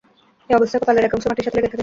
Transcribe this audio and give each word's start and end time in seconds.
এ 0.49 0.55
অবস্থায় 0.55 0.81
কপালের 0.81 1.05
এক 1.05 1.13
অংশ 1.15 1.25
মাটির 1.27 1.45
সাথে 1.45 1.57
লেগে 1.57 1.65
থাকে। 1.65 1.79